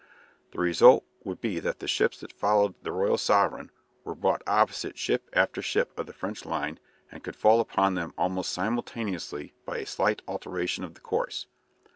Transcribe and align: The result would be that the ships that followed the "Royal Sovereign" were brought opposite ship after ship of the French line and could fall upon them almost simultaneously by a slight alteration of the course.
The 0.49 0.57
result 0.59 1.05
would 1.23 1.41
be 1.41 1.59
that 1.59 1.77
the 1.77 1.87
ships 1.87 2.21
that 2.21 2.33
followed 2.33 2.73
the 2.81 2.91
"Royal 2.91 3.19
Sovereign" 3.19 3.69
were 4.03 4.15
brought 4.15 4.41
opposite 4.47 4.97
ship 4.97 5.29
after 5.31 5.61
ship 5.61 5.91
of 5.95 6.07
the 6.07 6.11
French 6.11 6.43
line 6.43 6.79
and 7.11 7.23
could 7.23 7.35
fall 7.35 7.59
upon 7.59 7.93
them 7.93 8.11
almost 8.17 8.51
simultaneously 8.51 9.53
by 9.63 9.77
a 9.77 9.85
slight 9.85 10.23
alteration 10.27 10.83
of 10.83 10.95
the 10.95 11.01
course. 11.01 11.45